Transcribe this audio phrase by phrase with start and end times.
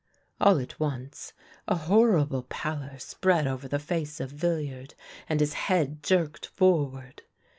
[0.39, 1.33] All at once
[1.67, 4.95] a horrible pallor spread over the face of Villiard,
[5.29, 7.21] and his head jerked forward.